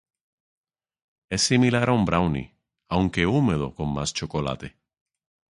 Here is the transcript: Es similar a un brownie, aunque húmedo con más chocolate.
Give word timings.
Es 1.37 1.43
similar 1.49 1.83
a 1.89 1.93
un 1.99 2.03
brownie, 2.05 2.55
aunque 2.89 3.27
húmedo 3.27 3.75
con 3.75 3.93
más 3.93 4.15
chocolate. 4.15 4.75